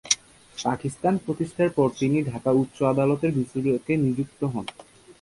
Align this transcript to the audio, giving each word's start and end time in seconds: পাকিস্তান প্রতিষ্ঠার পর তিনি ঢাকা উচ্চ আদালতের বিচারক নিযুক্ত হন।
পাকিস্তান 0.57 1.13
প্রতিষ্ঠার 1.25 1.69
পর 1.69 1.87
তিনি 1.99 2.17
ঢাকা 2.23 2.51
উচ্চ 2.51 2.77
আদালতের 2.83 3.31
বিচারক 3.37 3.87
নিযুক্ত 4.05 4.41
হন। 4.43 4.65